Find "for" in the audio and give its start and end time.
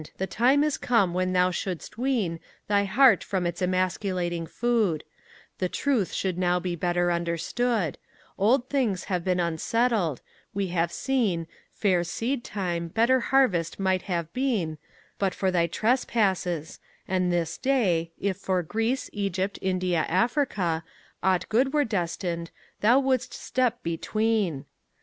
15.35-15.51, 18.37-18.63